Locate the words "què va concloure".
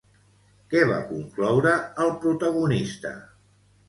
0.69-1.73